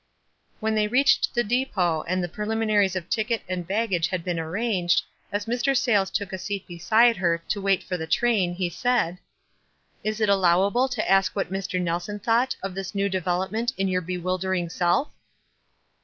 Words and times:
'When 0.61 0.73
they 0.73 0.87
reached 0.87 1.35
the 1.35 1.43
depot, 1.43 2.01
and 2.07 2.23
the 2.23 2.27
pre 2.27 2.47
liminaries 2.47 2.95
of 2.95 3.07
ticket 3.07 3.43
and 3.47 3.67
baggage 3.67 4.07
had 4.07 4.23
been 4.23 4.39
ar 4.39 4.49
ranged, 4.49 5.03
as 5.31 5.45
Mr. 5.45 5.77
Sayles 5.77 6.09
took 6.09 6.33
a 6.33 6.39
seat 6.39 6.65
beside 6.65 7.17
her, 7.17 7.37
to 7.49 7.61
wait 7.61 7.83
for 7.83 7.97
the 7.97 8.07
train, 8.07 8.55
he 8.55 8.67
said,— 8.67 9.19
"Is 10.03 10.19
it 10.19 10.27
allowable 10.27 10.89
to 10.89 11.07
ask 11.07 11.35
what 11.35 11.51
Mr. 11.51 11.79
Nelson 11.79 12.15
19 12.15 12.23
290 12.23 12.23
WISE 12.23 12.25
AND 12.25 12.25
OTHERWISE." 12.25 12.25
thought 12.25 12.55
of 12.67 12.73
this 12.73 12.95
new 12.95 13.09
development 13.09 13.73
in 13.77 13.87
your 13.87 14.01
be 14.01 14.17
wildering 14.17 14.69
self?" 14.71 15.13